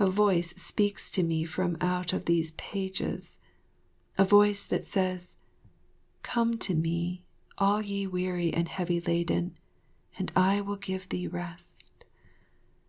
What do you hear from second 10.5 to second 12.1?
will give thee rest."